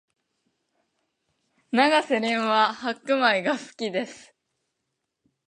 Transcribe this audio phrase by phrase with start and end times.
[1.69, 4.33] 永瀬廉は白米が好きです